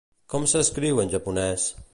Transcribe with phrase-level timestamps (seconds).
[0.33, 1.71] Com s'escriu en japonès?